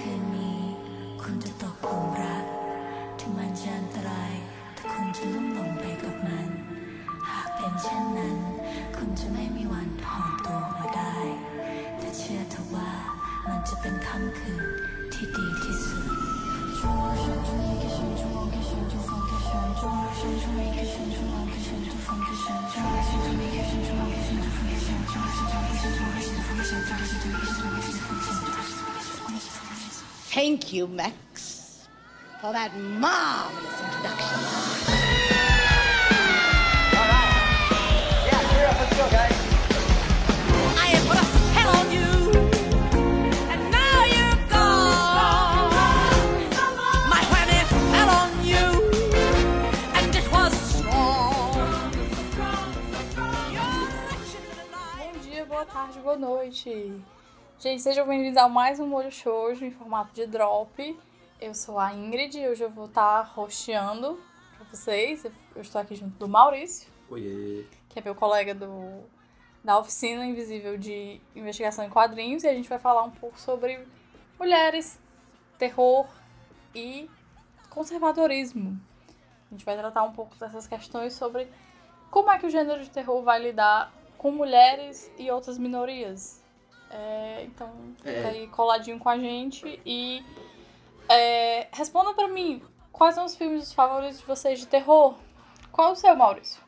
[0.00, 0.60] คืนนี้
[1.22, 2.44] คุณจะตกหลุมรัก
[3.18, 4.32] ถึงมันจะอันตราย
[4.74, 6.48] แต่คุณจะลุ่มหลงไปกับมัน
[7.28, 8.36] หากเป็นเช่นนั้น
[8.96, 11.16] คุณจะไม่มีวันถอนตัวออกมาได้
[11.98, 12.90] แต่เชื่อเถอะว่า
[13.48, 14.64] มันจะเป็นค่ำคืน
[15.12, 16.04] ที่ดีที่สุด
[16.78, 19.48] 中我手中一个神中望个神中放个神
[19.80, 28.67] 中我手中一个神中望个神中放个神中我手中一个神中望个神中放个神中我手中一个神中望个神中放个神中我手中一个神中望个神中放个神中
[30.39, 31.89] Thank you, Max,
[32.39, 34.39] for that marvelous introduction.
[40.79, 42.11] I had put a spell on you,
[43.51, 45.75] and now you're gone.
[47.11, 48.65] My honey fell on you,
[49.93, 51.51] and it was strong.
[54.97, 57.03] Bom dia, boa tarde, boa noite.
[57.61, 60.97] Gente, sejam bem-vindos a mais um Molho Shoujo em formato de drop.
[61.41, 64.17] Eu sou a Ingrid e hoje eu vou estar rosteando
[64.55, 65.25] pra vocês.
[65.53, 67.65] Eu estou aqui junto do Maurício, Oiê.
[67.89, 69.03] que é meu colega do,
[69.61, 73.85] da Oficina Invisível de Investigação em Quadrinhos, e a gente vai falar um pouco sobre
[74.39, 74.97] mulheres,
[75.57, 76.07] terror
[76.73, 77.09] e
[77.69, 78.79] conservadorismo.
[79.51, 81.51] A gente vai tratar um pouco dessas questões sobre
[82.09, 86.38] como é que o gênero de terror vai lidar com mulheres e outras minorias.
[86.89, 88.29] É, então, fica É.
[88.29, 90.23] aí coladinho com a gente e
[91.07, 95.15] é, responda pra mim quais são os filmes favoritos de vocês de terror.
[95.71, 96.61] Qual é o seu, Maurício?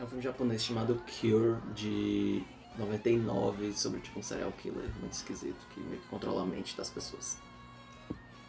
[0.00, 2.42] É um filme japonês chamado Cure, de
[2.76, 6.90] 99, sobre tipo um serial killer muito esquisito, que meio que controla a mente das
[6.90, 7.38] pessoas.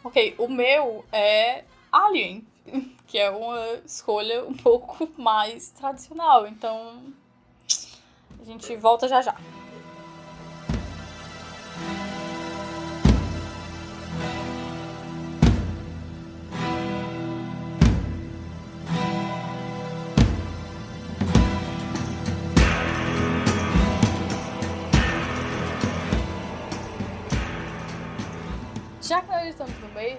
[0.02, 2.46] Ok, o meu é Alien,
[3.06, 6.46] que é uma escolha um pouco mais tradicional.
[6.46, 7.02] Então,
[8.40, 9.20] a gente volta já.
[9.22, 9.36] Já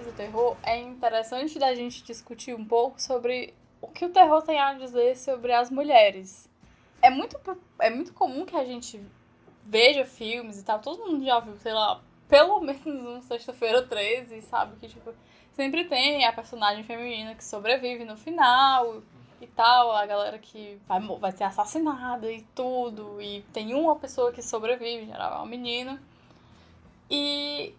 [0.08, 4.58] do terror, é interessante da gente discutir um pouco sobre o que o terror tem
[4.58, 6.50] a dizer sobre as mulheres.
[7.00, 7.38] É muito,
[7.78, 9.00] é muito comum que a gente
[9.64, 14.40] veja filmes e tal, todo mundo já viu, sei lá, pelo menos um Sexta-feira 13,
[14.42, 14.76] sabe?
[14.80, 15.12] Que, tipo,
[15.52, 19.02] sempre tem a personagem feminina que sobrevive no final
[19.40, 24.32] e tal, a galera que vai, vai ser assassinada e tudo, e tem uma pessoa
[24.32, 26.02] que sobrevive, em geral é uma menina.
[27.10, 27.74] E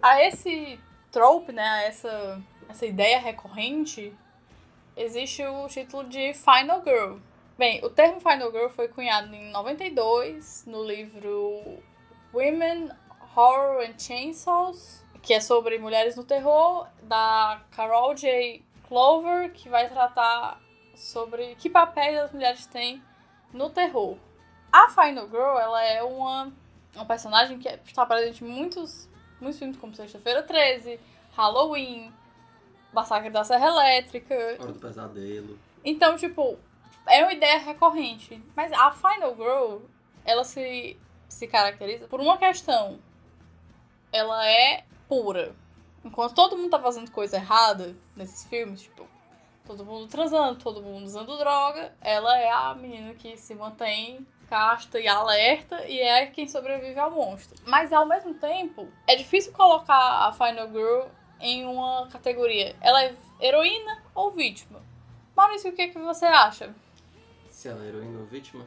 [0.00, 0.78] a esse
[1.10, 4.12] trope, né, essa, essa ideia recorrente,
[4.96, 7.18] existe o título de Final Girl.
[7.58, 11.78] Bem, o termo Final Girl foi cunhado em 92 no livro
[12.32, 12.90] Women,
[13.36, 18.62] Horror and Chainsaws, que é sobre mulheres no terror, da Carol J.
[18.88, 20.60] Clover, que vai tratar
[20.94, 23.02] sobre que papéis as mulheres têm
[23.52, 24.16] no terror.
[24.72, 26.52] A Final Girl, ela é uma,
[26.94, 29.08] uma personagem que está presente em muitos
[29.40, 31.00] muitos filmes como Sexta-feira 13,
[31.36, 32.12] Halloween,
[32.92, 34.34] Massacre da Serra Elétrica.
[34.58, 35.58] Hora do Pesadelo.
[35.84, 36.58] Então, tipo,
[37.06, 38.42] é uma ideia recorrente.
[38.54, 39.78] Mas a Final Girl,
[40.24, 40.96] ela se,
[41.28, 42.98] se caracteriza por uma questão.
[44.12, 45.54] Ela é pura.
[46.04, 49.06] Enquanto todo mundo tá fazendo coisa errada nesses filmes, tipo,
[49.66, 54.98] todo mundo transando, todo mundo usando droga, ela é a menina que se mantém casta
[54.98, 57.56] e alerta e é quem sobrevive ao monstro.
[57.64, 61.06] Mas ao mesmo tempo, é difícil colocar a Final Girl
[61.38, 62.74] em uma categoria.
[62.80, 64.82] Ela é heroína ou vítima?
[65.36, 66.74] Maurício, o que, que você acha?
[67.48, 68.66] Se ela é heroína ou vítima?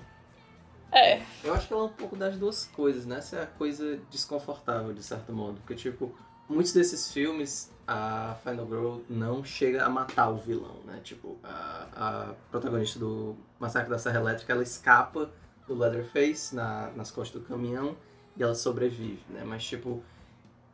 [0.89, 1.21] É.
[1.43, 3.17] Eu acho que ela é um pouco das duas coisas, né?
[3.17, 5.57] Essa é a coisa desconfortável, de certo modo.
[5.57, 6.15] Porque, tipo,
[6.47, 11.01] muitos desses filmes, a Final Girl não chega a matar o vilão, né?
[11.03, 15.29] Tipo, a, a protagonista do Massacre da Serra Elétrica, ela escapa
[15.67, 17.95] do Leatherface na, nas costas do caminhão
[18.35, 19.43] e ela sobrevive, né?
[19.45, 20.01] Mas, tipo,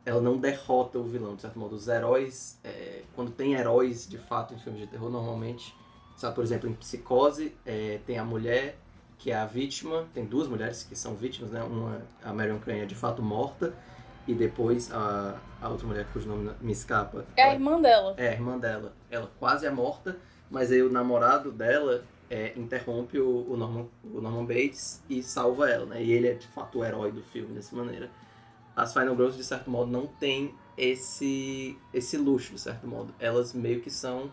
[0.04, 1.74] ela não derrota o vilão, de certo modo.
[1.74, 5.74] Os heróis, é, quando tem heróis, de fato, em filmes de terror, normalmente,
[6.16, 8.76] sabe, por exemplo, em Psicose, é, tem a mulher
[9.18, 11.62] que é a vítima, tem duas mulheres que são vítimas, né?
[11.62, 13.74] Uma, a Marion Crane é de fato morta,
[14.26, 17.24] e depois a, a outra mulher cujo nome me escapa.
[17.36, 18.14] É a ela- irmã dela.
[18.16, 18.92] é, a irmã dela.
[19.10, 20.16] Ela quase é morta,
[20.50, 25.68] mas aí o namorado dela é, interrompe o, o, Norman, o Norman Bates e salva
[25.70, 26.02] ela, né?
[26.04, 28.10] E ele é de fato o herói do filme dessa maneira.
[28.76, 33.14] As Final Girls, de certo modo, não têm esse, esse luxo, de certo modo.
[33.20, 34.30] Elas meio que são.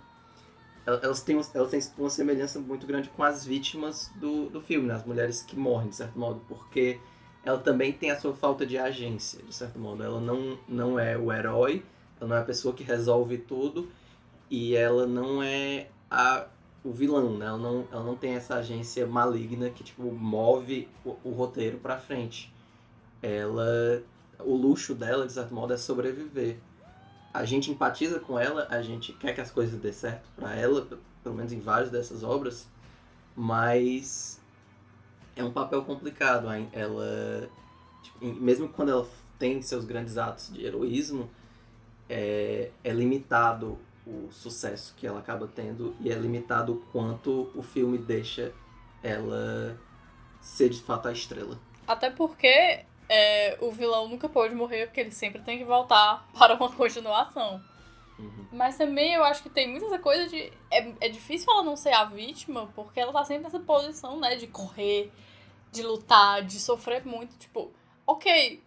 [0.85, 4.87] el- Elas têm, elas têm uma semelhança muito grande com as vítimas do, do filme,
[4.87, 4.95] né?
[4.95, 6.99] As mulheres que morrem, de certo modo, porque
[7.43, 10.03] ela também tem a sua falta de agência, de certo modo.
[10.03, 11.83] Ela não, não é o herói,
[12.19, 13.89] ela não é a pessoa que resolve tudo
[14.49, 16.47] e ela não é a,
[16.83, 17.45] o vilão, né?
[17.45, 21.97] Ela não, ela não tem essa agência maligna que, tipo, move o, o roteiro pra
[21.97, 22.53] frente.
[23.21, 24.03] Ela...
[24.39, 26.59] O luxo dela, de certo modo, é sobreviver.
[27.33, 30.87] A gente empatiza com ela, a gente quer que as coisas dê certo pra ela,
[31.23, 32.67] pelo menos em várias dessas obras,
[33.35, 34.39] mas
[35.35, 36.47] é um papel complicado.
[36.71, 37.49] Ela,
[38.03, 39.07] tipo, mesmo quando ela
[39.39, 41.29] tem seus grandes atos de heroísmo,
[42.07, 43.77] é, é limitado
[44.07, 48.53] o sucesso que ela acaba tendo e é limitado o quanto o filme deixa
[49.03, 49.77] ela
[50.39, 51.59] ser de fato a estrela.
[51.85, 56.55] Até porque é, o vilão nunca pode morrer, porque ele sempre tem que voltar para
[56.55, 57.61] uma continuação.
[58.17, 58.47] Uhum.
[58.51, 60.51] Mas também eu acho que tem muita essa coisa de.
[60.71, 64.35] É, é difícil ela não ser a vítima, porque ela tá sempre nessa posição, né?
[64.35, 65.11] De correr,
[65.71, 67.37] de lutar, de sofrer muito.
[67.37, 67.71] Tipo,
[68.07, 68.63] ok,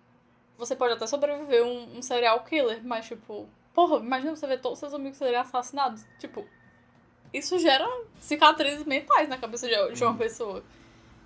[0.56, 4.76] você pode até sobreviver um, um serial killer, mas tipo, porra, imagina você ver todos
[4.76, 6.04] os seus amigos serem assassinados.
[6.18, 6.46] Tipo,
[7.32, 7.86] isso gera
[8.18, 10.62] cicatrizes mentais na cabeça de, de uma pessoa.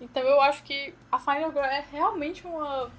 [0.00, 2.90] Então eu acho que a Final Girl é realmente uma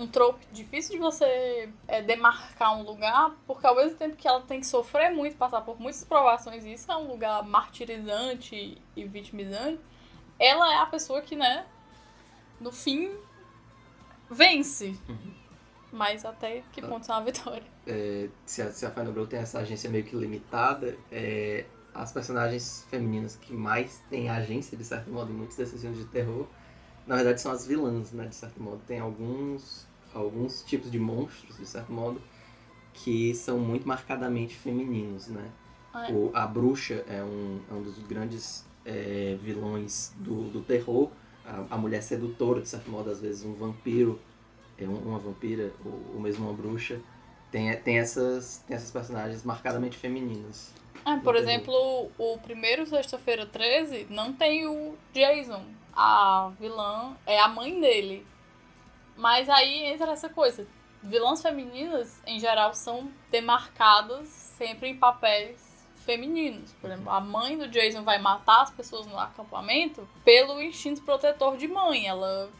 [0.00, 4.40] um trope difícil de você é, demarcar um lugar, porque ao mesmo tempo que ela
[4.40, 9.04] tem que sofrer muito, passar por muitas provações, e isso é um lugar martirizante e
[9.04, 9.78] vitimizante,
[10.38, 11.66] ela é a pessoa que, né,
[12.58, 13.10] no fim,
[14.30, 14.98] vence.
[15.92, 17.66] Mas até que ponto é uma vitória?
[17.86, 21.64] É, se, a, se a Final Girl tem essa agência meio que limitada, é,
[21.94, 26.06] as personagens femininas que mais têm agência, de certo modo, em muitos desses filmes de
[26.06, 26.46] terror,
[27.06, 28.80] na verdade são as vilãs, né, de certo modo.
[28.86, 32.20] Tem alguns, alguns tipos de monstros, de certo modo,
[32.92, 35.50] que são muito marcadamente femininos, né?
[35.94, 36.12] É.
[36.12, 41.10] O, a bruxa é um, é um dos grandes é, vilões do, do terror.
[41.44, 44.20] A, a mulher sedutora, de certo modo, às vezes um vampiro,
[44.88, 47.00] uma vampira, ou, ou mesmo uma bruxa.
[47.50, 50.72] Tem, tem, essas, tem essas personagens marcadamente femininas.
[51.04, 51.52] É, por Entendi.
[51.52, 55.64] exemplo, o primeiro Sexta-feira 13 não tem o Jason.
[55.92, 58.26] A vilã é a mãe dele.
[59.16, 60.66] Mas aí entra essa coisa.
[61.02, 65.70] Vilãs femininas, em geral, são demarcadas sempre em papéis
[66.04, 66.72] femininos.
[66.80, 71.56] Por exemplo, a mãe do Jason vai matar as pessoas no acampamento pelo instinto protetor
[71.56, 72.06] de mãe.
[72.06, 72.50] Ela.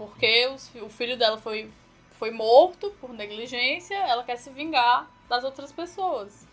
[0.00, 1.70] Porque os o filho dela foi,
[2.12, 6.48] foi morto por negligência, ela quer se vingar das outras pessoas.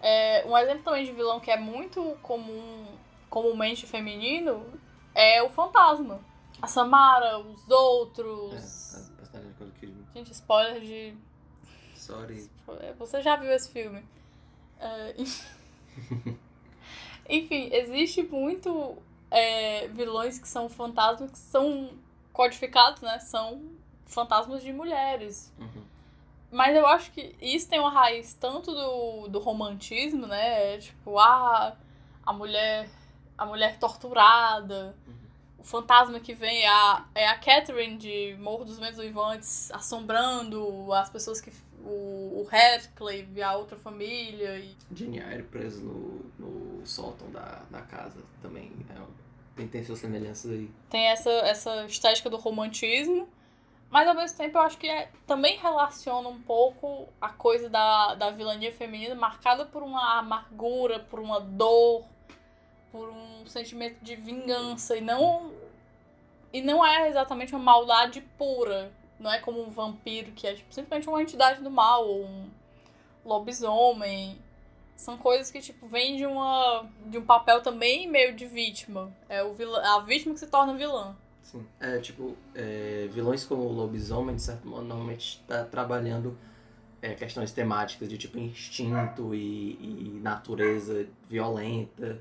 [0.00, 2.86] É, um exemplo também de vilão que é muito comum,
[3.28, 4.64] comumente feminino
[5.14, 6.18] é o fantasma.
[6.62, 8.54] A Samara, os É, outros.
[9.12, 10.06] a personagem de Nicole Kidman.
[10.14, 11.14] Gente, spoiler de.
[11.94, 12.48] Sorry.
[12.98, 14.02] Você já viu esse filme.
[14.80, 15.14] É,
[17.28, 18.96] Enfim, existe muito
[19.30, 21.90] é, vilões que são fantasmas que são
[22.36, 23.18] codificados, né?
[23.18, 23.62] São
[24.04, 25.50] fantasmas de mulheres.
[25.58, 25.82] Uhum.
[26.52, 30.76] Mas eu acho que isso tem uma raiz tanto do, do romantismo, né?
[30.76, 31.74] Tipo, ah,
[32.24, 32.88] a mulher,
[33.38, 34.94] a mulher torturada,
[35.58, 40.92] o fantasma que vem é a, é a Catherine de Morro dos Ventos Vivantes assombrando
[40.92, 41.50] as pessoas que.
[41.88, 44.58] O, o Heathcliff, a outra família.
[44.58, 48.72] E, Jenny Eyre preso no, no sótão da, da casa também.
[48.90, 49.25] É,
[49.56, 50.70] tem, tem suas semelhanças aí.
[50.90, 53.28] tem essa, essa estética do romantismo.
[53.88, 58.14] Mas ao mesmo tempo eu acho que é, também relaciona um pouco a coisa da,
[58.14, 62.04] da vilania feminina marcada por uma amargura, por uma dor,
[62.90, 65.52] por um sentimento de vingança e não
[66.52, 68.90] e não é exatamente uma maldade pura.
[69.18, 72.50] Não é como um vampiro que é tipo, simplesmente uma entidade do mal ou um
[73.24, 74.38] lobisomem.
[74.96, 79.14] São coisas que tipo vêm de uma de um papel também meio de vítima.
[79.28, 81.14] É o vilã, a vítima que se torna vilã.
[81.42, 81.64] Sim.
[81.78, 86.36] É, tipo, é, vilões como o lobisomem, de certo modo, normalmente está trabalhando
[87.00, 89.72] é, questões temáticas de tipo instinto e,
[90.16, 92.20] e natureza violenta.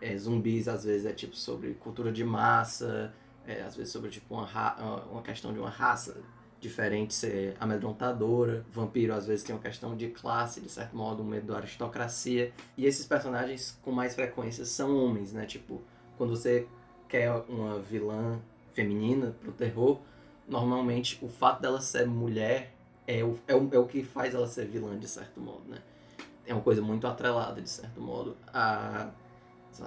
[0.00, 3.12] É, zumbis, às vezes, é tipo sobre cultura de massa,
[3.46, 4.76] é, às vezes sobre tipo uma, ra-
[5.10, 6.20] uma questão de uma raça
[6.60, 8.64] diferente ser amedrontadora.
[8.70, 12.52] Vampiro, às vezes, tem uma questão de classe, de certo modo, um medo da aristocracia.
[12.76, 15.46] E esses personagens, com mais frequência, são homens, né?
[15.46, 15.80] Tipo,
[16.16, 16.66] quando você
[17.08, 18.40] quer uma vilã
[18.72, 19.98] feminina pro terror,
[20.46, 22.72] normalmente o fato dela ser mulher
[23.06, 25.78] é o, é o, é o que faz ela ser vilã, de certo modo, né?
[26.46, 28.36] É uma coisa muito atrelada, de certo modo.
[28.52, 29.10] A,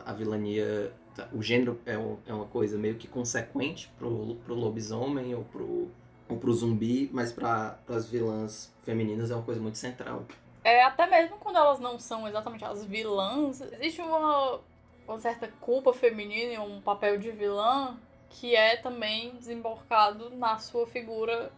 [0.05, 0.93] a vilania,
[1.33, 1.93] o gênero é,
[2.25, 5.89] é uma coisa meio que consequente pro, pro lobisomem ou pro,
[6.31, 10.25] ou pro zumbi, mas para as vilãs femininas é uma coisa muito central.
[10.63, 14.59] É, até mesmo quando elas não são exatamente as vilãs, existe uma,
[15.07, 17.97] uma certa culpa feminina e um papel de vilã
[18.29, 21.51] que é também desembarcado na sua figura,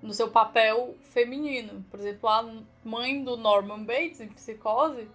[0.00, 1.84] no seu papel feminino.
[1.90, 2.48] Por exemplo, a
[2.84, 5.08] mãe do Norman Bates, em Psicose,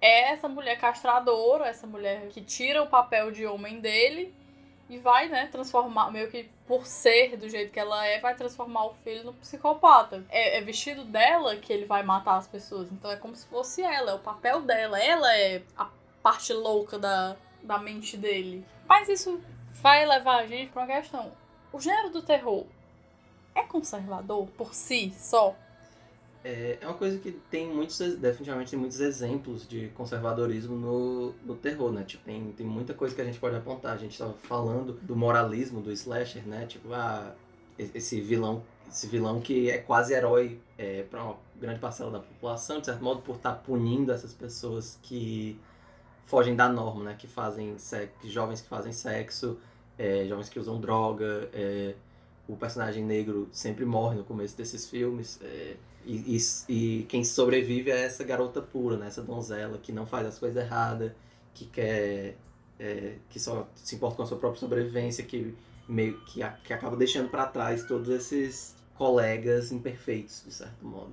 [0.00, 4.34] é essa mulher castradora, essa mulher que tira o papel de homem dele
[4.92, 8.84] e vai, né, transformar, meio que por ser do jeito que ela é, vai transformar
[8.84, 10.22] o filho no psicopata.
[10.28, 12.92] É, é, vestido dela que ele vai matar as pessoas.
[12.92, 15.02] Então é como se fosse ela, é o papel dela.
[15.02, 15.88] Ela é a
[16.22, 18.66] parte louca da, da mente dele.
[18.86, 19.40] Mas isso
[19.80, 21.32] vai levar a gente pra uma questão.
[21.72, 22.66] O gênero do terror
[23.54, 25.56] é conservador por si só?
[26.44, 31.54] É, é uma coisa que tem muitos, definitivamente tem muitos exemplos de conservadorismo no, no
[31.54, 32.02] terror, né?
[32.02, 33.94] Tipo, tem, tem muita coisa que a gente pode apontar.
[33.94, 36.66] A gente estava falando do moralismo do slasher, né?
[36.66, 37.32] Tipo, ah,
[37.78, 42.80] esse vilão, esse vilão que é quase herói é, para uma grande parcela da população,
[42.80, 45.56] de certo modo, por estar tá punindo essas pessoas que
[46.24, 47.16] fogem da norma, né?
[47.16, 49.58] Que fazem sexo, jovens que fazem sexo,
[49.96, 51.94] é, jovens que usam droga, é,
[52.48, 55.38] o personagem negro sempre morre no começo desses filmes.
[55.40, 59.06] É, e, e, e, quem sobrevive é essa garota pura, né?
[59.06, 61.12] essa donzela que não faz as coisas erradas,
[61.54, 62.36] que quer.
[62.78, 65.54] É, que só se importa com a sua própria sobrevivência, que
[65.88, 71.12] meio que, a, que acaba deixando para trás todos esses colegas imperfeitos, de certo modo.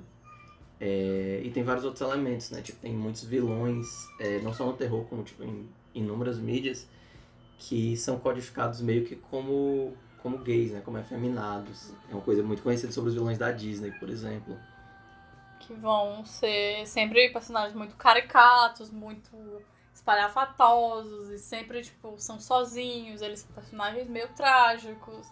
[0.80, 2.62] É, e tem vários outros elementos, né?
[2.62, 6.88] Tipo, tem muitos vilões, é, não só no terror, como tipo, em inúmeras mídias,
[7.60, 9.94] que são codificados meio que como,
[10.24, 10.82] como gays, né?
[10.84, 11.92] Como efeminados.
[12.10, 14.58] É uma coisa muito conhecida sobre os vilões da Disney, por exemplo
[15.70, 19.38] que vão ser sempre personagens muito caricatos, muito
[19.94, 25.28] espalhafatosos e sempre, tipo, são sozinhos, eles são personagens meio trágicos.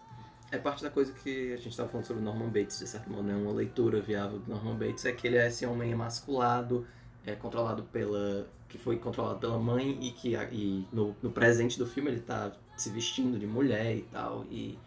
[0.51, 3.24] É parte da coisa que a gente estava falando sobre Norman Bates, de certo modo,
[3.24, 3.36] né?
[3.36, 6.88] Uma leitura viável do Norman Bates é que ele é esse homem emasculado,
[7.25, 8.48] é controlado pela...
[8.70, 12.51] que foi controlado pela mãe e que e no, no presente do filme ele está
[12.77, 14.77] se vestindo de mulher e tal, e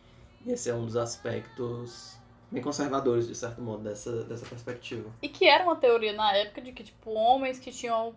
[0.47, 2.20] esse é um dos aspectos
[2.50, 5.11] bem conservadores, de certo modo, dessa, dessa perspectiva.
[5.23, 8.14] E que era uma teoria na época de que, tipo, homens que tinham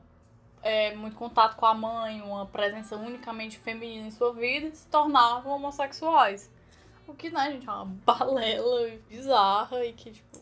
[0.62, 5.54] é, muito contato com a mãe, uma presença unicamente feminina em sua vida, se tornavam
[5.54, 6.50] homossexuais.
[7.08, 10.33] O que, né, gente, é uma balela bizarra e que, tipo,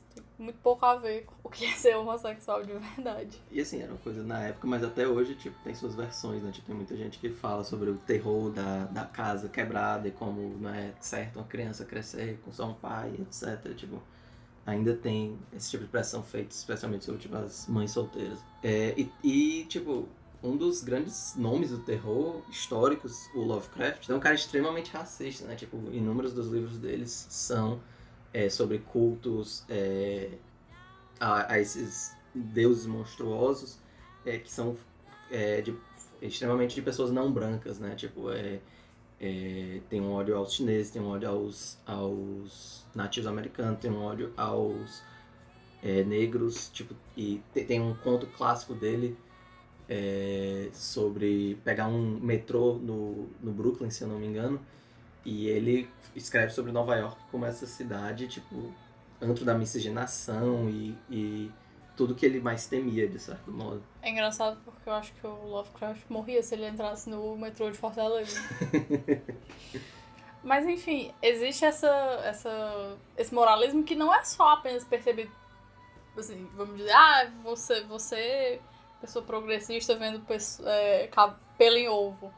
[0.42, 3.38] muito pouco a ver com o que é ser homossexual de verdade.
[3.52, 6.52] E assim, era uma coisa na época, mas até hoje, tipo, tem suas versões, né?
[6.52, 10.58] Tipo, tem muita gente que fala sobre o terror da, da casa quebrada e como
[10.60, 13.74] não é certo uma criança crescer com só um pai, etc.
[13.76, 14.02] Tipo,
[14.66, 18.40] ainda tem esse tipo de pressão feita, especialmente sobre tipo, as mães solteiras.
[18.64, 20.08] É, e, e, tipo,
[20.44, 25.56] um dos grandes nomes do terror históricos, o Lovecraft, é um cara extremamente racista, né?
[25.56, 27.80] Tipo, inúmeros dos livros deles são
[28.34, 30.30] é, sobre cultos é,
[31.20, 33.78] a, a, esses deuses monstruosos
[34.26, 34.78] é, que são
[35.30, 35.76] é, de,
[36.22, 37.96] extremamente de pessoas não brancas, né?
[37.96, 38.60] Tipo, é,
[39.20, 44.04] é, tem um ódio aos chineses, tem um ódio aos, aos nativos americanos, tem um
[44.04, 45.04] ódio aos
[46.06, 49.18] negros, tipo, e tem, tem, um conto clássico dele
[50.74, 54.64] sobre pegar um metrô no, no Brooklyn, se eu não me engano,
[55.26, 58.74] e ele escreve sobre Nova York como essa cidade, tipo,
[59.22, 61.52] antro da miscigenação e, e
[61.96, 63.84] tudo que ele mais temia, de certo modo.
[64.02, 67.78] É engraçado porque eu acho que o Lovecraft morria se ele entrasse no metrô de
[67.78, 68.40] Fortaleza.
[70.44, 71.88] Mas enfim, existe essa,
[72.24, 75.30] essa, esse moralismo que não é só apenas perceber,
[76.18, 78.60] assim, vamos dizer, ah, você, você
[79.00, 81.10] pessoa progressista vendo pessoa, é,
[81.58, 82.34] pelo em ovo.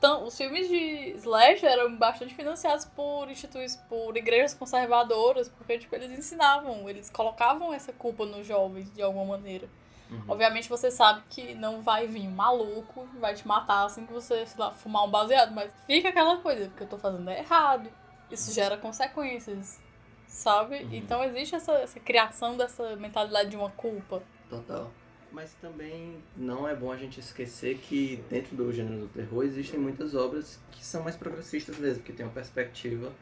[0.00, 5.94] Então, os filmes de Slash eram bastante financiados por instituições, por igrejas conservadoras, porque tipo,
[5.94, 9.68] eles ensinavam, eles colocavam essa culpa nos jovens de alguma maneira.
[10.10, 10.22] Uhum.
[10.26, 14.46] Obviamente você sabe que não vai vir um maluco vai te matar assim que você,
[14.46, 17.90] sei lá, fumar um baseado, mas fica aquela coisa, porque eu tô fazendo é errado.
[18.30, 19.78] Isso gera consequências,
[20.26, 20.76] sabe?
[20.76, 20.94] Uhum.
[20.94, 24.22] Então existe essa, essa criação dessa mentalidade de uma culpa.
[24.48, 24.90] Total.
[25.32, 29.78] Mas também não é bom a gente esquecer que dentro do gênero do terror existem
[29.78, 33.12] muitas obras que são mais progressistas mesmo, que têm uma perspectiva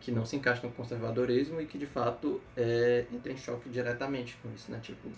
[0.00, 4.36] que não se encaixa no conservadorismo e que de fato é, entra em choque diretamente
[4.42, 4.80] com isso, né?
[4.82, 5.08] Tipo,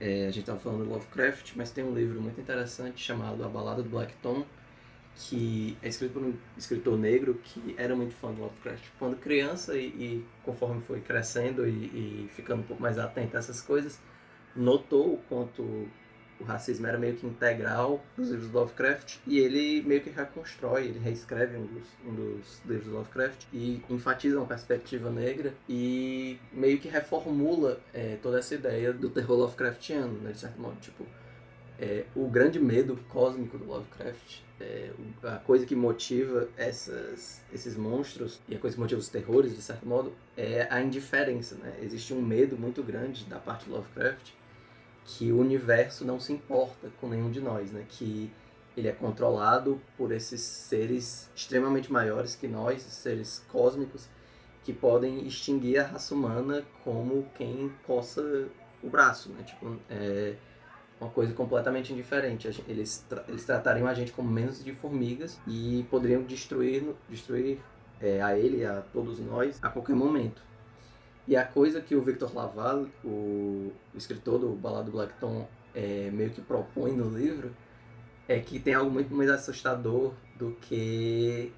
[0.00, 3.48] é, a gente estava falando do Lovecraft, mas tem um livro muito interessante chamado A
[3.48, 4.46] Balada do Black Tom,
[5.14, 9.76] que é escrito por um escritor negro que era muito fã do Lovecraft quando criança
[9.76, 14.00] e, e conforme foi crescendo e, e ficando um pouco mais atento a essas coisas,
[14.54, 15.88] notou o quanto
[16.40, 20.86] o racismo era meio que integral nos livros do Lovecraft e ele meio que reconstrói,
[20.86, 26.38] ele reescreve um dos, um dos livros do Lovecraft e enfatiza uma perspectiva negra e
[26.52, 30.76] meio que reformula é, toda essa ideia do terror Lovecraftiano, né, de certo modo.
[30.80, 31.04] Tipo,
[31.78, 34.90] é, o grande medo cósmico do Lovecraft, é,
[35.22, 39.62] a coisa que motiva essas, esses monstros e a coisa que motiva os terrores, de
[39.62, 41.54] certo modo, é a indiferença.
[41.56, 41.78] Né?
[41.82, 44.39] Existe um medo muito grande da parte do Lovecraft
[45.04, 47.84] que o universo não se importa com nenhum de nós, né?
[47.88, 48.30] que
[48.76, 54.08] ele é controlado por esses seres extremamente maiores que nós, seres cósmicos,
[54.62, 58.48] que podem extinguir a raça humana como quem coça
[58.82, 59.42] o braço, né?
[59.42, 60.36] Tipo, é
[61.00, 62.46] uma coisa completamente indiferente.
[62.68, 67.58] Eles, tra- eles tratariam a gente como menos de formigas e poderiam destruir, destruir
[68.00, 70.42] é, a ele a todos nós a qualquer momento.
[71.26, 76.40] E a coisa que o Victor Laval, o, escritor do Balado Blackton, é, meio que
[76.40, 77.54] propõe no livro
[78.26, 81.52] é que tem algo muito mais assustador do que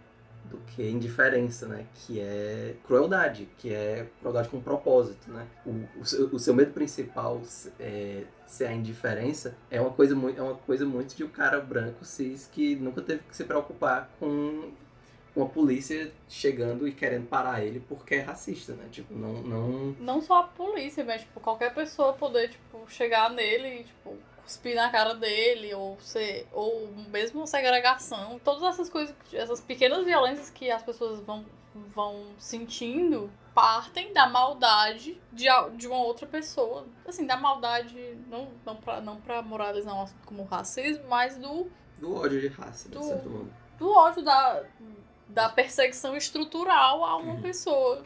[0.44, 1.86] do que indiferença, né?
[1.94, 5.46] Que é crueldade, que é crueldade com propósito, né?
[5.64, 7.40] O, o, seu, o seu medo principal
[7.78, 11.60] é, ser a indiferença é uma coisa muito é uma coisa muito de um cara
[11.60, 14.72] branco cis que nunca teve que se preocupar com
[15.34, 18.88] uma polícia chegando e querendo parar ele porque é racista, né?
[18.90, 23.80] Tipo, não não Não só a polícia, mas tipo, qualquer pessoa poder, tipo, chegar nele
[23.80, 26.46] e, tipo, cuspir na cara dele, ou ser.
[26.52, 28.38] Ou mesmo segregação.
[28.44, 31.44] Todas essas coisas, essas pequenas violências que as pessoas vão,
[31.94, 35.44] vão sentindo partem da maldade de,
[35.76, 36.86] de uma outra pessoa.
[37.06, 37.94] Assim, da maldade,
[38.28, 42.48] não, não, pra, não pra moralizar um assunto como racismo, mas do, do ódio de
[42.48, 43.52] raça, de Do- certo modo.
[43.78, 44.64] do ódio da,
[45.32, 47.42] da perseguição estrutural a uma Uhum.
[47.42, 48.04] pessoa.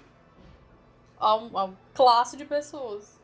[1.18, 3.18] A, um- uma classe de pessoas.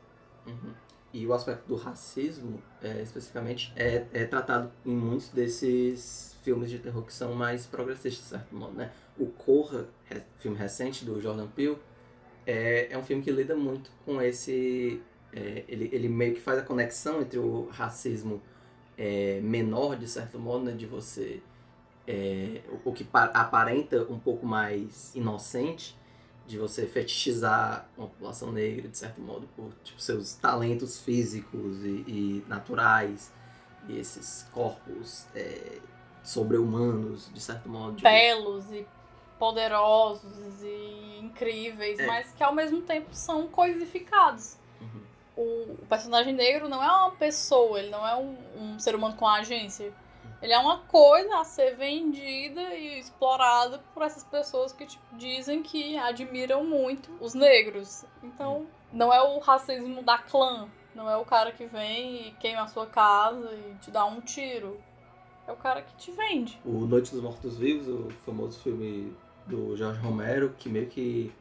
[0.47, 0.73] Uhum.
[1.13, 6.79] E o aspecto do racismo, é, especificamente, é, é tratado em muitos desses filmes de
[6.79, 8.91] terror que são mais progressistas, de certo modo, né?
[9.19, 9.87] O Corra,
[10.39, 11.79] filme recente do Jordan Peele,
[12.47, 15.01] é, é um filme que lida muito com esse...
[15.33, 18.43] é, ele, ele meio que faz a conexão entre o racismo
[18.97, 20.73] é, menor, de certo modo, né?
[20.73, 21.43] De você...
[22.07, 25.97] é, o, que pa- aparenta um pouco mais inocente,
[26.47, 32.05] de você fetichizar uma população negra, de certo modo, por tipo, seus talentos físicos e,
[32.07, 33.33] e naturais,
[33.89, 35.79] e esses corpos é,
[36.23, 37.97] sobre-humanos, de certo modo.
[37.97, 38.87] de- belos e
[39.39, 42.07] poderosos e incríveis, É.
[42.07, 44.57] mas que ao mesmo tempo são coisificados.
[44.81, 45.01] Uhum.
[45.37, 49.15] O, o personagem negro não é uma pessoa, ele não é um, um ser humano
[49.17, 49.93] com agência.
[50.43, 55.63] Ele é uma coisa a ser vendida e explorada por essas pessoas que tipo, dizem
[55.63, 58.05] que admiram muito os negros.
[58.25, 60.69] Então, não é o racismo da clã.
[60.95, 64.21] Não é o cara que vem e queima a sua casa e te dá um
[64.21, 64.79] tiro.
[65.47, 66.61] É o cara que te vende.
[66.65, 71.33] O Noite dos Mortos-Vivos, o famoso filme do Jorge Romero, que meio que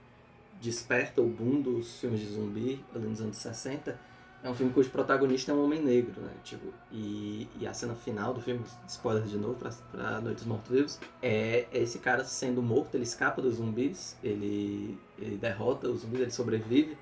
[0.62, 4.00] desperta o boom dos filmes de zumbi ali nos anos 60,
[4.44, 6.32] é um filme cujo protagonista é um homem negro, né?
[6.44, 10.46] Tipo, e, e a cena final do filme, spoiler de novo pra, pra Noite dos
[10.46, 16.22] Mortos-Vivos, é esse cara sendo morto, ele escapa dos zumbis, ele, ele derrota os zumbis,
[16.22, 16.98] ele sobrevive,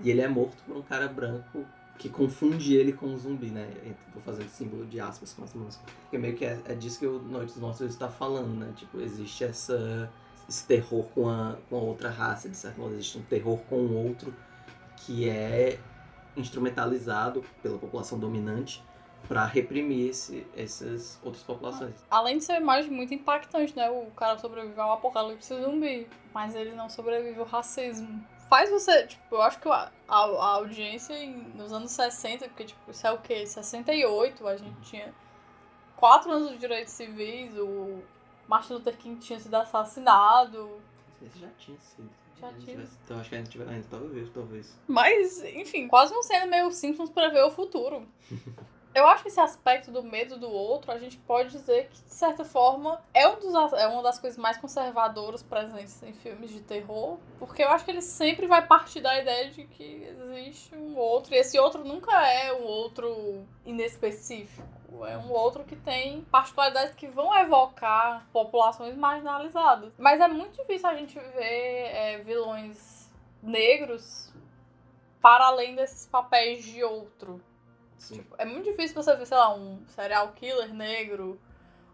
[0.00, 1.64] e ele é morto por um cara branco
[1.98, 3.70] que confunde ele com um zumbi, né?
[4.12, 5.78] Tô fazendo símbolo de aspas com as mãos.
[6.02, 8.72] Porque meio que é, é disso que o Noite dos Mortos está falando, né?
[8.76, 10.10] Tipo, existe essa,
[10.48, 12.94] esse terror com a, com a outra raça, de certo modo.
[12.94, 14.34] Existe um terror com o outro
[14.96, 15.78] que é
[16.36, 18.82] instrumentalizado pela população dominante
[19.28, 21.94] para reprimir esse, essas outras populações.
[22.10, 23.88] Além de ser uma imagem muito impactante, né?
[23.90, 28.24] O cara sobrevive ao apocalipse zumbi, mas ele não sobrevive ao racismo.
[28.48, 31.16] Faz você, tipo, eu acho que a, a, a audiência
[31.54, 33.46] nos anos 60, porque, tipo, isso é o quê?
[33.46, 35.14] 68, a gente tinha
[35.96, 38.02] quatro anos de direitos civis, o
[38.46, 40.68] Martin Luther King tinha sido assassinado.
[41.26, 42.10] Esse já tinha sido.
[42.40, 42.88] Já gente tinha.
[43.04, 43.74] Então acho que a gente vai.
[43.74, 44.78] Ainda talvez, talvez.
[44.86, 48.06] Mas, enfim, quase não sendo meio Simpsons prever o futuro.
[48.94, 52.12] Eu acho que esse aspecto do medo do outro, a gente pode dizer que, de
[52.12, 56.60] certa forma, é, um dos, é uma das coisas mais conservadoras presentes em filmes de
[56.60, 60.98] terror, porque eu acho que ele sempre vai partir da ideia de que existe um
[60.98, 64.81] outro, e esse outro nunca é um outro inespecífico.
[65.06, 69.92] É um outro que tem particularidades que vão evocar populações marginalizadas.
[69.98, 73.10] Mas é muito difícil a gente ver é, vilões
[73.42, 74.32] negros
[75.20, 77.40] para além desses papéis de outro.
[77.98, 81.40] Tipo, é muito difícil você ver, sei lá, um serial killer negro,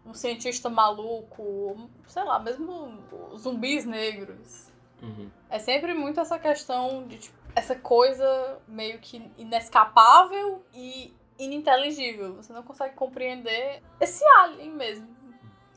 [0.05, 2.97] um cientista maluco, sei lá, mesmo
[3.37, 4.71] zumbis negros.
[5.01, 5.29] Uhum.
[5.49, 12.35] É sempre muito essa questão de, tipo, essa coisa meio que inescapável e ininteligível.
[12.35, 15.07] Você não consegue compreender esse alien mesmo.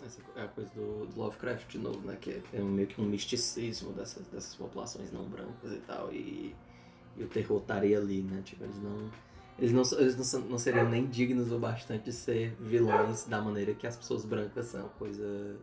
[0.04, 2.16] Essa é a coisa do, Lovecraft de novo, né?
[2.20, 6.12] Que é meio que um misticismo dessas, dessas populações não brancas e tal.
[6.12, 6.54] E,
[7.16, 8.42] e o terror estaria ali, né?
[8.44, 9.10] Tipo, eles não.
[9.58, 13.74] Eles não, eles não, não seriam nem dignos o bastante de ser vilões da maneira
[13.74, 14.88] que as pessoas brancas são.
[14.98, 15.56] Coisa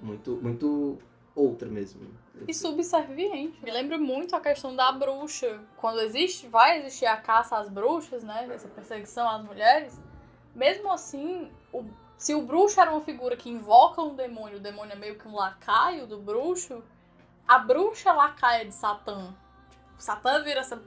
[0.00, 0.98] muito, muito
[1.34, 2.08] outra mesmo.
[2.46, 3.58] E subserviente.
[3.62, 5.60] Me lembra muito a questão da bruxa.
[5.76, 8.48] Quando existe, vai existir a caça às bruxas, né?
[8.52, 9.98] Essa perseguição às mulheres.
[10.54, 11.84] Mesmo assim, o-
[12.16, 15.26] se o bruxo era uma figura que invoca um demônio, o demônio é meio que
[15.26, 16.82] um lacaio do bruxo,
[17.46, 19.34] a bruxa é lacaia de Satã.
[19.70, 20.80] Tipo, Satã vira essa,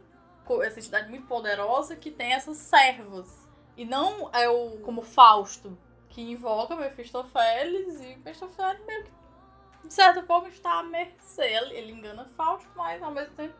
[0.63, 3.47] essa entidade muito poderosa que tem essas servas.
[3.75, 5.77] E não é o como Fausto,
[6.09, 9.11] que invoca Mephistófeles e Mephistófeles meio que
[9.87, 11.43] de certa forma está à mercê.
[11.43, 13.53] Ele, ele engana Fausto, mas ao mesmo tempo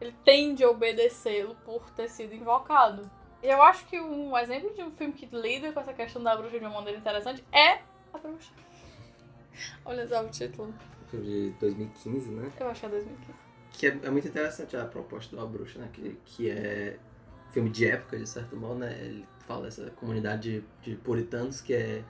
[0.00, 3.08] ele tende a obedecê-lo por ter sido invocado.
[3.42, 6.36] E eu acho que um exemplo de um filme que lida com essa questão da
[6.36, 7.80] bruxa de uma maneira interessante é
[8.12, 8.52] A Bruxa.
[9.84, 10.72] Olha só o título.
[11.08, 12.52] filme de 2015, né?
[12.58, 13.38] Eu acho que é 2015.
[13.72, 15.88] Que é, é muito interessante a proposta do A Bruxa, né?
[15.92, 16.98] Que, que é
[17.50, 18.96] filme de época, de certo modo, né?
[19.00, 22.04] Ele fala dessa comunidade de, de puritanos que é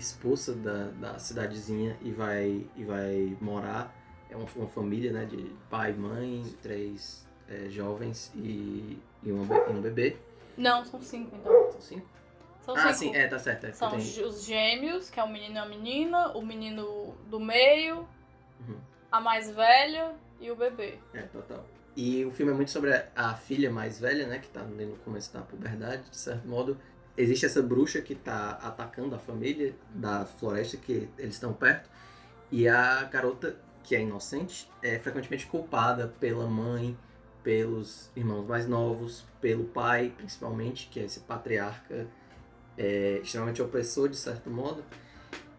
[0.00, 3.94] expulsa da, da cidadezinha e vai, e vai morar.
[4.28, 5.24] É uma, uma família, né?
[5.24, 10.16] De pai, mãe, três é, jovens e, e, uma, e um bebê.
[10.56, 11.70] Não, são cinco então.
[11.72, 12.06] São cinco?
[12.62, 13.12] São ah, cinco.
[13.14, 13.66] sim, é, tá certo.
[13.66, 17.14] É, São tem- os- os gêmeos, que é o menino e a menina, o menino
[17.28, 18.06] do meio,
[18.60, 18.76] Uhum.
[19.10, 20.98] a mais velha e o bebê.
[21.14, 21.64] É, total.
[21.96, 24.38] E o filme é muito sobre a, a filha mais velha, né?
[24.38, 26.78] Que tá no começo da puberdade, de certo modo.
[27.20, 31.90] Existe essa bruxa que tá atacando a família da floresta que eles estão perto.
[32.50, 36.96] E a garota, que é inocente, é frequentemente culpada pela mãe,
[37.42, 42.06] pelos irmãos mais novos, pelo pai, principalmente, que é esse patriarca
[42.78, 44.82] é, extremamente opressor, de certo modo.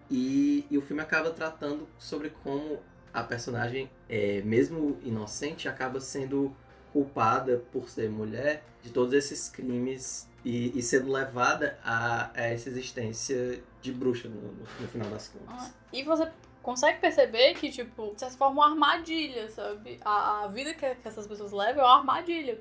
[0.09, 2.79] E, e o filme acaba tratando sobre como
[3.13, 6.55] a personagem, é, mesmo inocente, acaba sendo
[6.91, 12.69] culpada por ser mulher de todos esses crimes e, e sendo levada a, a essa
[12.69, 15.67] existência de bruxa no, no- no final das contas.
[15.67, 16.29] Ah, E você
[16.63, 19.99] consegue perceber que, tipo, de certa forma, uma armadilha, sabe?
[20.03, 22.59] A, a vida que, que essas pessoas levam é uma armadilha.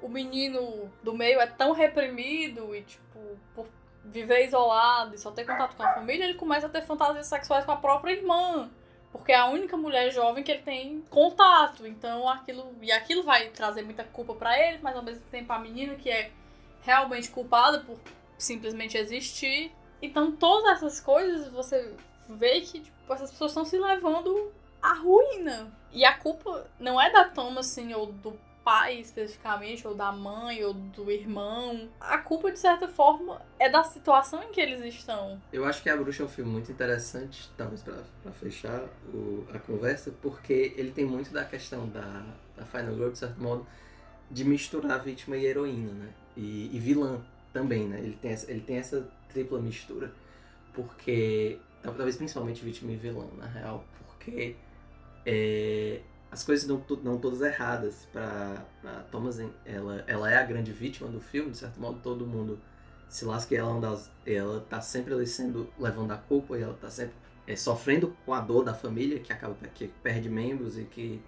[0.00, 3.18] O menino do meio é tão reprimido e, tipo,
[3.54, 3.66] por
[4.04, 7.64] viver isolado e só ter contato com a família, ele começa a ter fantasias sexuais
[7.64, 8.68] com a própria irmã.
[9.12, 11.86] Porque é a única mulher jovem que ele tem contato.
[11.86, 12.74] Então aquilo.
[12.80, 16.10] E aquilo vai trazer muita culpa pra ele, mas ao mesmo tempo a menina que
[16.10, 16.32] é
[16.82, 17.98] realmente culpada por
[18.38, 19.72] simplesmente existir.
[20.00, 21.94] Então todas essas coisas você
[22.28, 25.72] vê que tipo, essas pessoas estão se levando à ruína.
[25.92, 30.72] E a culpa não é da Thomasin ou do pai especificamente, ou da mãe, ou
[30.72, 31.88] do irmão.
[32.00, 35.42] A culpa, de certa forma, é da situação em que eles estão.
[35.52, 39.58] Eu acho que A Bruxa é um filme muito interessante, talvez pra fechar o- a
[39.58, 42.24] conversa, porque ele tem muito da questão da,
[42.56, 43.66] da Final Girl, de certo modo,
[44.30, 46.08] de misturar vítima e heroína, né?
[46.36, 47.20] E, e vilã
[47.52, 47.98] também, né?
[48.00, 50.12] Ele tem, essa, ele tem essa tripla mistura,
[50.74, 54.56] porque, tal- talvez principalmente vítima e vilã, na real, porque
[55.26, 58.64] é, as coisas não, não todas erradas pra
[59.10, 59.50] Thomasin.
[59.64, 62.58] Ela, ela é a grande vítima do filme, de certo modo, todo mundo
[63.08, 66.62] se lasca e ela, é das, ela tá sempre ali sendo, levando a culpa e
[66.62, 67.14] ela tá sempre
[67.46, 71.20] é, sofrendo com a dor da família, que acaba que perde membros e que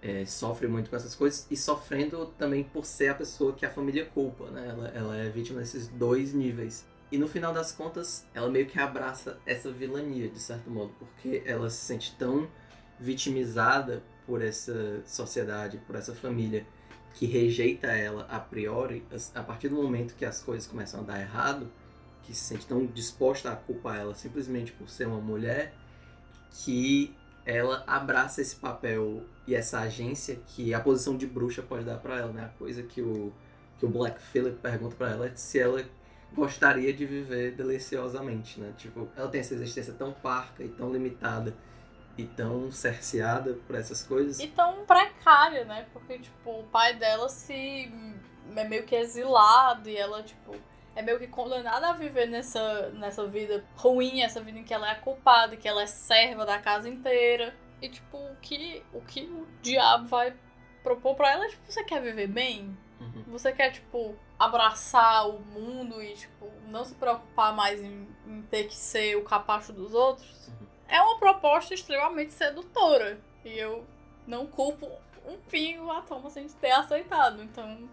[0.00, 3.70] é, sofre muito com essas coisas, e sofrendo também por ser a pessoa que a
[3.70, 4.68] família culpa, né?
[4.68, 6.86] Ela, ela é vítima desses dois níveis.
[7.10, 11.42] E no final das contas, ela meio que abraça essa vilania, de certo modo, porque
[11.46, 12.48] ela se sente tão
[13.00, 16.66] vitimizada por essa sociedade, por essa família,
[17.14, 21.20] que rejeita ela a priori, a partir do momento que as coisas começam a dar
[21.20, 21.68] errado,
[22.22, 25.74] que se sente tão disposta a culpar ela simplesmente por ser uma mulher,
[26.52, 27.16] que
[27.48, 32.18] ela abraça esse papel e essa agência que a posição de bruxa pode dar para
[32.18, 32.44] ela, né?
[32.44, 33.32] A coisa que o
[33.78, 35.82] que o Black Phillip pergunta para ela é se ela
[36.34, 38.74] gostaria de viver deliciosamente, né?
[38.76, 41.54] Tipo, ela tem essa existência tão parca e tão limitada
[42.18, 44.40] e tão cerceada por essas coisas.
[44.40, 45.86] E tão precária, né?
[45.92, 47.90] Porque, tipo, o pai dela se.
[48.56, 50.54] é meio que exilado e ela, tipo.
[50.98, 54.90] É meio que condenada a viver nessa, nessa vida ruim, essa vida em que ela
[54.90, 57.54] é culpada, que ela é serva da casa inteira.
[57.80, 60.34] E, tipo, o que o, que o diabo vai
[60.82, 62.76] propor pra ela é, tipo, você quer viver bem?
[63.00, 63.22] Uhum.
[63.28, 68.64] Você quer, tipo, abraçar o mundo e, tipo, não se preocupar mais em, em ter
[68.64, 70.48] que ser o capacho dos outros?
[70.48, 70.66] Uhum.
[70.88, 73.20] É uma proposta extremamente sedutora.
[73.44, 73.86] E eu
[74.26, 74.90] não culpo
[75.24, 77.40] um pingo a Thomasin de ter aceitado.
[77.40, 77.88] Então,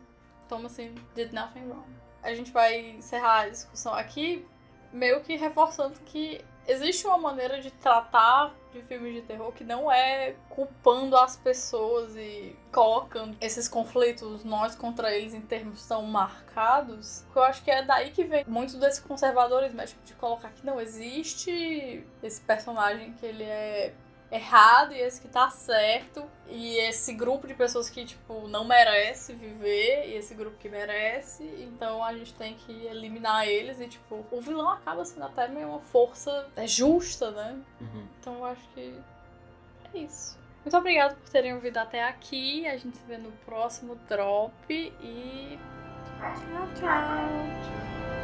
[0.49, 2.04] Thomasin did nothing wrong.
[2.25, 4.45] A gente vai encerrar a discussão aqui,
[4.91, 9.91] meio que reforçando que existe uma maneira de tratar de filmes de terror que não
[9.91, 17.23] é culpando as pessoas e colocando esses conflitos nós contra eles em termos tão marcados.
[17.35, 20.65] Eu acho que é daí que vem muito desse conservadorismo, é tipo de colocar que
[20.65, 23.93] não existe esse personagem que ele é
[24.35, 26.23] errado e esse que tá certo.
[26.47, 31.43] E esse grupo de pessoas que, tipo, não merece viver e esse grupo que merece.
[31.59, 35.69] Então a gente tem que eliminar eles e, tipo, o vilão acaba sendo até meio
[35.69, 37.59] uma força é justa, né?
[37.81, 38.07] Uhum.
[38.19, 38.95] Então eu acho que
[39.93, 40.37] é isso.
[40.63, 42.67] Muito obrigada por terem ouvido até aqui.
[42.67, 45.59] A gente se vê no próximo drop e.
[46.19, 46.81] Tchau, tchau.
[46.81, 48.14] Tchau.